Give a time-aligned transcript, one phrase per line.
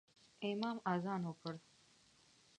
[0.49, 1.55] امام اذان وکړ